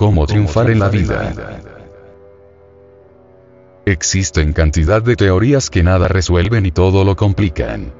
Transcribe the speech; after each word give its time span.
Cómo 0.00 0.26
triunfar 0.26 0.70
en 0.70 0.78
la 0.78 0.88
vida. 0.88 1.34
Existen 3.84 4.54
cantidad 4.54 5.02
de 5.02 5.14
teorías 5.14 5.68
que 5.68 5.82
nada 5.82 6.08
resuelven 6.08 6.64
y 6.64 6.70
todo 6.70 7.04
lo 7.04 7.16
complican. 7.16 7.92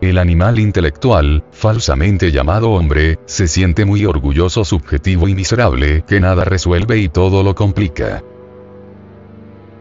El 0.00 0.16
animal 0.16 0.60
intelectual, 0.60 1.42
falsamente 1.50 2.30
llamado 2.30 2.70
hombre, 2.70 3.18
se 3.26 3.48
siente 3.48 3.84
muy 3.84 4.04
orgulloso, 4.04 4.64
subjetivo 4.64 5.26
y 5.26 5.34
miserable, 5.34 6.04
que 6.06 6.20
nada 6.20 6.44
resuelve 6.44 6.98
y 6.98 7.08
todo 7.08 7.42
lo 7.42 7.56
complica. 7.56 8.22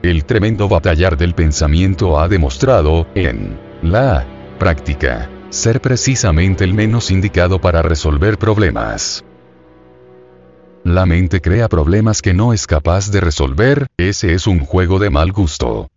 El 0.02 0.26
tremendo 0.26 0.68
batallar 0.68 1.18
del 1.18 1.36
pensamiento 1.36 2.20
ha 2.20 2.28
demostrado, 2.28 3.06
en 3.14 3.60
la 3.84 4.26
práctica, 4.58 5.30
ser 5.52 5.82
precisamente 5.82 6.64
el 6.64 6.74
menos 6.74 7.12
indicado 7.12 7.62
para 7.62 7.84
resolver 7.84 8.40
problemas. 8.40 9.24
La 10.84 11.06
mente 11.06 11.42
crea 11.42 11.68
problemas 11.68 12.22
que 12.22 12.34
no 12.34 12.54
es 12.54 12.66
capaz 12.66 13.12
de 13.12 13.20
resolver, 13.20 13.88
ese 13.98 14.34
es 14.34 14.48
un 14.48 14.60
juego 14.60 14.98
de 14.98 15.10
mal 15.10 15.32
gusto. 15.32 15.90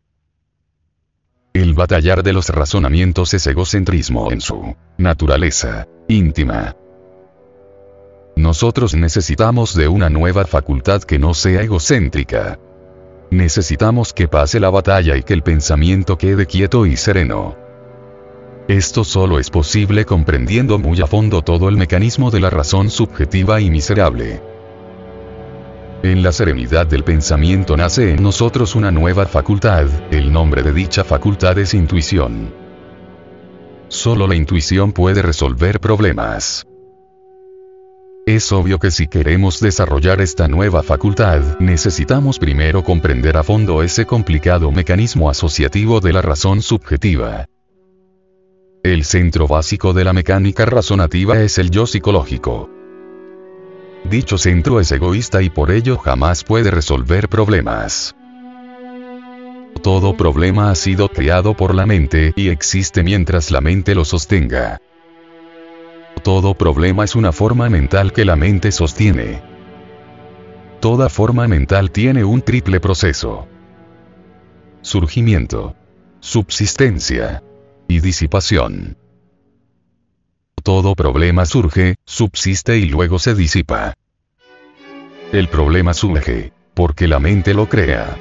El 1.55 1.75
batallar 1.75 2.23
de 2.23 2.33
los 2.33 2.49
razonamientos 2.49 3.33
es 3.35 3.47
egocentrismo 3.47 4.33
en 4.33 4.41
su 4.41 4.75
naturaleza 4.99 5.87
íntima. 6.09 6.77
Nosotros 8.35 8.95
necesitamos 8.95 9.75
de 9.75 9.87
una 9.89 10.11
nueva 10.11 10.47
facultad 10.47 11.03
que 11.03 11.19
no 11.19 11.35
sea 11.35 11.63
egocéntrica. 11.63 12.59
Necesitamos 13.31 14.13
que 14.13 14.29
pase 14.29 14.59
la 14.59 14.71
batalla 14.71 15.17
y 15.17 15.23
que 15.23 15.35
el 15.35 15.43
pensamiento 15.43 16.19
quede 16.19 16.47
quieto 16.47 16.87
y 16.87 16.97
sereno. 16.97 17.57
Esto 18.69 19.05
solo 19.05 19.39
es 19.39 19.51
posible 19.51 20.05
comprendiendo 20.05 20.79
muy 20.79 21.01
a 21.03 21.07
fondo 21.07 21.43
todo 21.43 21.69
el 21.69 21.77
mecanismo 21.77 22.31
de 22.31 22.41
la 22.41 22.51
razón 22.51 22.91
subjetiva 22.91 23.61
y 23.61 23.71
miserable. 23.71 24.52
En 26.03 26.21
la 26.25 26.33
serenidad 26.33 26.89
del 26.89 27.05
pensamiento 27.05 27.77
nace 27.77 28.11
en 28.11 28.21
nosotros 28.25 28.75
una 28.75 28.91
nueva 28.91 29.25
facultad, 29.25 29.87
el 30.11 30.33
nombre 30.33 30.65
de 30.65 30.73
dicha 30.73 31.05
facultad 31.05 31.57
es 31.59 31.75
intuición. 31.75 32.53
Solo 33.87 34.27
la 34.27 34.35
intuición 34.35 34.91
puede 34.91 35.23
resolver 35.23 35.79
problemas. 35.79 36.67
Es 38.27 38.51
obvio 38.51 38.81
que 38.81 38.91
si 38.91 39.07
queremos 39.07 39.61
desarrollar 39.61 40.21
esta 40.21 40.49
nueva 40.49 40.83
facultad, 40.83 41.61
necesitamos 41.61 42.41
primero 42.41 42.83
comprender 42.83 43.37
a 43.37 43.45
fondo 43.45 43.81
ese 43.85 44.05
complicado 44.05 44.73
mecanismo 44.73 45.31
asociativo 45.31 46.01
de 46.01 46.13
la 46.15 46.23
razón 46.23 46.63
subjetiva. 46.63 47.47
El 48.83 49.05
centro 49.05 49.47
básico 49.47 49.93
de 49.93 50.03
la 50.03 50.13
mecánica 50.13 50.67
razonativa 50.67 51.41
es 51.41 51.59
el 51.59 51.71
yo 51.71 51.87
psicológico. 51.87 52.82
Dicho 54.05 54.37
centro 54.39 54.81
es 54.81 54.91
egoísta 54.93 55.43
y 55.43 55.51
por 55.51 55.71
ello 55.71 55.97
jamás 55.97 56.45
puede 56.45 56.71
resolver 56.71 57.29
problemas. 57.29 58.15
Todo 59.83 60.17
problema 60.17 60.71
ha 60.71 60.75
sido 60.75 61.09
creado 61.09 61.55
por 61.55 61.75
la 61.75 61.87
mente 61.87 62.33
y 62.37 62.49
existe 62.49 63.03
mientras 63.03 63.51
la 63.51 63.61
mente 63.61 63.95
lo 63.95 64.05
sostenga. 64.05 64.81
Todo 66.23 66.55
problema 66.55 67.05
es 67.05 67.17
una 67.17 67.33
forma 67.33 67.69
mental 67.69 68.13
que 68.13 68.25
la 68.25 68.37
mente 68.37 68.71
sostiene. 68.71 69.43
Toda 70.81 71.09
forma 71.09 71.49
mental 71.49 71.91
tiene 71.91 72.25
un 72.25 72.43
triple 72.43 72.81
proceso. 72.81 73.49
Surgimiento. 74.83 75.75
Subsistencia. 76.21 77.43
Y 77.89 78.01
disipación. 78.01 78.97
Todo 80.63 80.95
problema 80.95 81.45
surge, 81.45 81.97
subsiste 82.05 82.79
y 82.79 82.85
luego 82.85 83.19
se 83.19 83.35
disipa. 83.35 83.95
El 85.33 85.49
problema 85.49 85.93
surge, 85.93 86.53
porque 86.75 87.09
la 87.09 87.19
mente 87.19 87.53
lo 87.53 87.69
crea. 87.69 88.17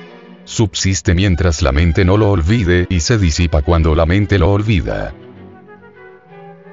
Subsiste 0.45 1.13
mientras 1.13 1.61
la 1.61 1.71
mente 1.71 2.03
no 2.03 2.17
lo 2.17 2.31
olvide 2.31 2.87
y 2.89 3.01
se 3.01 3.19
disipa 3.19 3.61
cuando 3.61 3.93
la 3.93 4.07
mente 4.07 4.39
lo 4.39 4.51
olvida. 4.51 5.13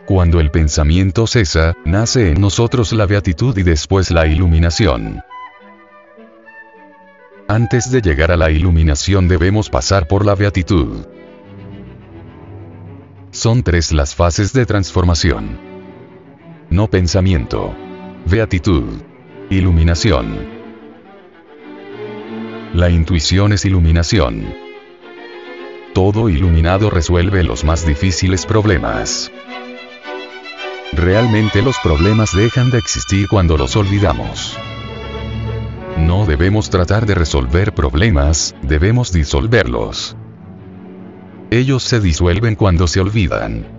Cuando 0.07 0.41
el 0.41 0.51
pensamiento 0.51 1.27
cesa, 1.27 1.75
nace 1.85 2.31
en 2.31 2.41
nosotros 2.41 2.95
la 2.95 3.05
beatitud 3.05 3.57
y 3.59 3.63
después 3.63 4.11
la 4.11 4.27
iluminación. 4.27 5.21
Antes 7.47 7.91
de 7.91 8.01
llegar 8.01 8.31
a 8.31 8.39
la 8.39 8.51
iluminación 8.51 9.29
debemos 9.29 9.69
pasar 9.69 10.09
por 10.09 10.25
la 10.25 10.35
beatitud. 10.35 11.05
Son 13.31 13.63
tres 13.63 13.93
las 13.93 14.15
fases 14.15 14.55
de 14.55 14.65
transformación. 14.65 15.68
No 16.71 16.91
pensamiento. 16.91 17.75
Beatitud. 18.27 18.85
Iluminación. 19.49 20.47
La 22.75 22.91
intuición 22.91 23.55
es 23.55 23.65
iluminación. 23.65 24.55
Todo 25.95 26.29
iluminado 26.29 26.91
resuelve 26.91 27.43
los 27.43 27.65
más 27.65 27.87
difíciles 27.87 28.45
problemas. 28.45 29.33
Realmente 30.93 31.63
los 31.63 31.79
problemas 31.79 32.37
dejan 32.37 32.71
de 32.71 32.77
existir 32.77 33.29
cuando 33.29 33.57
los 33.57 33.75
olvidamos. 33.75 34.59
No 35.97 36.27
debemos 36.27 36.69
tratar 36.69 37.07
de 37.07 37.15
resolver 37.15 37.73
problemas, 37.73 38.55
debemos 38.61 39.11
disolverlos. 39.11 40.17
Ellos 41.51 41.83
se 41.83 41.99
disuelven 41.99 42.57
cuando 42.57 42.87
se 42.87 43.01
olvidan. 43.01 43.78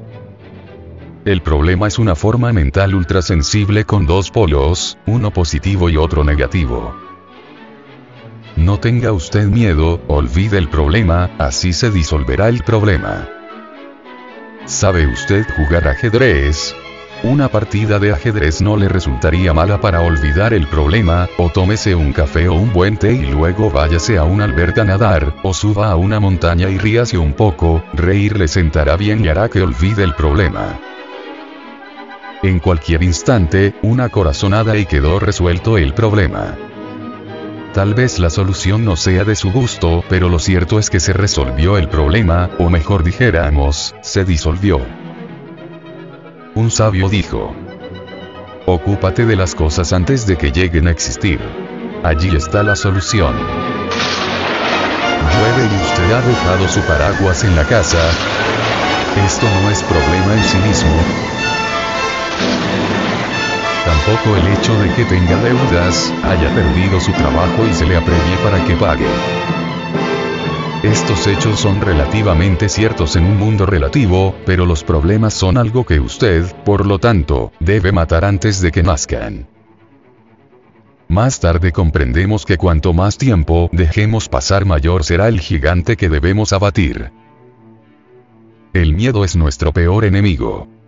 El 1.30 1.44
problema 1.44 1.86
es 1.88 2.00
una 2.00 2.16
forma 2.16 2.52
mental 2.52 2.96
ultrasensible 2.96 3.86
con 3.86 4.08
dos 4.08 4.32
polos, 4.32 4.98
uno 5.06 5.30
positivo 5.30 5.88
y 5.88 5.96
otro 5.96 6.24
negativo. 6.24 6.96
No 8.56 8.80
tenga 8.80 9.12
usted 9.12 9.46
miedo, 9.46 10.02
olvide 10.08 10.58
el 10.58 10.70
problema, 10.70 11.30
así 11.38 11.72
se 11.72 11.92
disolverá 11.92 12.50
el 12.50 12.64
problema. 12.64 13.30
¿Sabe 14.66 15.06
usted 15.06 15.46
jugar 15.56 15.88
ajedrez? 15.88 16.76
Una 17.22 17.48
partida 17.48 18.00
de 18.00 18.12
ajedrez 18.12 18.60
no 18.60 18.76
le 18.76 18.90
resultaría 18.90 19.54
mala 19.54 19.80
para 19.80 20.02
olvidar 20.02 20.56
el 20.56 20.66
problema, 20.66 21.30
o 21.38 21.50
tómese 21.50 21.94
un 21.94 22.12
café 22.12 22.50
o 22.50 22.56
un 22.56 22.74
buen 22.74 22.98
té 22.98 23.14
y 23.14 23.28
luego 23.28 23.70
váyase 23.70 24.18
a 24.18 24.24
una 24.24 24.46
alberca 24.46 24.82
a 24.82 24.86
nadar, 24.86 25.36
o 25.44 25.54
suba 25.54 25.92
a 25.92 25.96
una 25.96 26.20
montaña 26.20 26.72
y 26.72 26.80
ríase 26.80 27.20
un 27.20 27.34
poco, 27.34 27.84
reír 27.94 28.36
le 28.36 28.48
sentará 28.48 28.98
bien 28.98 29.24
y 29.24 29.28
hará 29.28 29.48
que 29.48 29.62
olvide 29.62 30.04
el 30.04 30.16
problema. 30.16 30.80
En 32.42 32.60
cualquier 32.60 33.04
instante, 33.04 33.76
una 33.82 34.08
corazonada 34.08 34.78
y 34.78 34.86
quedó 34.86 35.20
resuelto 35.20 35.78
el 35.78 35.94
problema. 35.94 36.56
Tal 37.74 37.94
vez 37.94 38.18
la 38.18 38.30
solución 38.30 38.86
no 38.86 38.96
sea 38.96 39.26
de 39.26 39.36
su 39.36 39.52
gusto, 39.52 40.06
pero 40.08 40.30
lo 40.30 40.40
cierto 40.40 40.80
es 40.80 40.90
que 40.90 41.02
se 41.02 41.12
resolvió 41.12 41.78
el 41.78 41.90
problema, 41.90 42.50
o 42.58 42.70
mejor 42.70 43.04
dijéramos, 43.04 43.94
se 44.02 44.24
disolvió. 44.24 44.80
Un 46.56 46.72
sabio 46.72 47.10
dijo, 47.10 47.54
Ocúpate 48.66 49.26
de 49.26 49.36
las 49.36 49.54
cosas 49.54 49.92
antes 49.92 50.26
de 50.26 50.38
que 50.38 50.54
lleguen 50.54 50.88
a 50.88 50.92
existir. 50.92 51.42
Allí 52.04 52.34
está 52.34 52.64
la 52.64 52.78
solución. 52.78 53.36
Llueve 55.34 55.64
y 55.64 55.76
usted 55.84 56.12
ha 56.14 56.22
dejado 56.22 56.68
su 56.70 56.80
paraguas 56.82 57.44
en 57.44 57.56
la 57.58 57.66
casa. 57.66 58.00
Esto 59.26 59.46
no 59.62 59.70
es 59.70 59.84
problema 59.84 60.34
en 60.36 60.44
sí 60.44 60.58
mismo. 60.60 61.49
Tampoco 64.06 64.38
el 64.38 64.48
hecho 64.48 64.80
de 64.80 64.94
que 64.94 65.06
tenga 65.06 65.36
deudas, 65.42 66.14
haya 66.24 66.54
perdido 66.56 67.00
su 67.00 67.12
trabajo 67.12 67.66
y 67.70 67.74
se 67.74 67.86
le 67.86 67.98
apremie 67.98 68.38
para 68.44 68.64
que 68.66 68.76
pague. 68.76 69.06
Estos 70.84 71.28
hechos 71.28 71.60
son 71.60 71.82
relativamente 71.82 72.70
ciertos 72.70 73.18
en 73.18 73.26
un 73.26 73.38
mundo 73.38 73.66
relativo, 73.66 74.36
pero 74.46 74.66
los 74.66 74.84
problemas 74.84 75.34
son 75.34 75.58
algo 75.58 75.86
que 75.86 76.00
usted, 76.00 76.46
por 76.64 76.86
lo 76.86 77.00
tanto, 77.00 77.52
debe 77.60 77.92
matar 77.92 78.24
antes 78.24 78.62
de 78.62 78.72
que 78.72 78.84
nazcan. 78.84 79.48
Más 81.10 81.40
tarde 81.42 81.72
comprendemos 81.72 82.46
que 82.46 82.58
cuanto 82.58 82.94
más 82.94 83.18
tiempo 83.18 83.70
dejemos 83.74 84.30
pasar 84.30 84.66
mayor 84.66 85.04
será 85.04 85.28
el 85.28 85.42
gigante 85.42 85.98
que 85.98 86.10
debemos 86.10 86.54
abatir. 86.54 87.12
El 88.74 88.94
miedo 88.94 89.26
es 89.26 89.36
nuestro 89.36 89.74
peor 89.74 90.06
enemigo. 90.06 90.79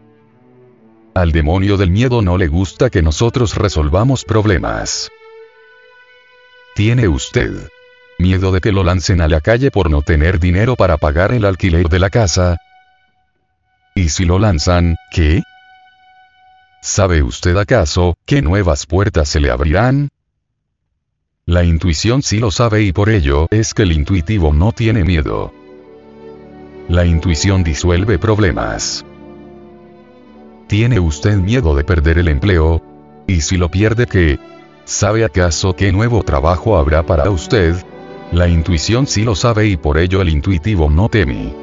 Al 1.21 1.31
demonio 1.31 1.77
del 1.77 1.91
miedo 1.91 2.23
no 2.23 2.35
le 2.35 2.47
gusta 2.47 2.89
que 2.89 3.03
nosotros 3.03 3.53
resolvamos 3.53 4.25
problemas. 4.25 5.11
¿Tiene 6.73 7.07
usted 7.07 7.69
miedo 8.17 8.51
de 8.51 8.59
que 8.59 8.71
lo 8.71 8.83
lancen 8.83 9.21
a 9.21 9.27
la 9.27 9.39
calle 9.39 9.69
por 9.69 9.91
no 9.91 10.01
tener 10.01 10.39
dinero 10.39 10.75
para 10.75 10.97
pagar 10.97 11.31
el 11.31 11.45
alquiler 11.45 11.89
de 11.89 11.99
la 11.99 12.09
casa. 12.09 12.57
¿Y 13.93 14.09
si 14.09 14.25
lo 14.25 14.39
lanzan, 14.39 14.95
qué? 15.11 15.43
¿Sabe 16.81 17.21
usted 17.21 17.55
acaso, 17.55 18.15
qué 18.25 18.41
nuevas 18.41 18.87
puertas 18.87 19.29
se 19.29 19.39
le 19.39 19.51
abrirán? 19.51 20.09
La 21.45 21.63
intuición 21.63 22.23
sí 22.23 22.39
lo 22.39 22.49
sabe 22.49 22.81
y 22.81 22.93
por 22.93 23.09
ello 23.11 23.47
es 23.51 23.75
que 23.75 23.83
el 23.83 23.91
intuitivo 23.91 24.53
no 24.53 24.71
tiene 24.71 25.03
miedo. 25.03 25.53
La 26.89 27.05
intuición 27.05 27.63
disuelve 27.63 28.17
problemas. 28.17 29.05
¿Tiene 30.71 31.01
usted 31.01 31.35
miedo 31.35 31.75
de 31.75 31.83
perder 31.83 32.17
el 32.17 32.29
empleo? 32.29 32.81
¿Y 33.27 33.41
si 33.41 33.57
lo 33.57 33.69
pierde 33.69 34.07
qué? 34.07 34.39
¿Sabe 34.85 35.25
acaso 35.25 35.75
qué 35.75 35.91
nuevo 35.91 36.23
trabajo 36.23 36.77
habrá 36.77 37.05
para 37.05 37.29
usted? 37.29 37.75
La 38.31 38.47
intuición 38.47 39.05
sí 39.05 39.25
lo 39.25 39.35
sabe 39.35 39.67
y 39.67 39.75
por 39.75 39.97
ello 39.97 40.21
el 40.21 40.29
intuitivo 40.29 40.89
no 40.89 41.09
teme. 41.09 41.53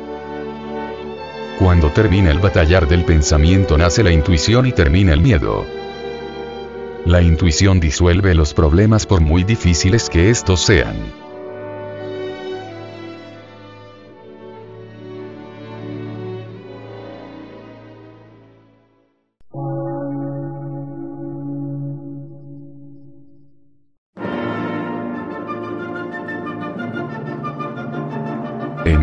Cuando 1.58 1.90
termina 1.90 2.30
el 2.30 2.38
batallar 2.38 2.86
del 2.86 3.06
pensamiento 3.06 3.78
nace 3.78 4.02
la 4.02 4.12
intuición 4.12 4.66
y 4.66 4.72
termina 4.72 5.14
el 5.14 5.22
miedo. 5.22 5.64
La 7.06 7.22
intuición 7.22 7.80
disuelve 7.80 8.34
los 8.34 8.52
problemas 8.52 9.06
por 9.06 9.22
muy 9.22 9.42
difíciles 9.42 10.10
que 10.10 10.28
estos 10.28 10.60
sean. 10.60 10.96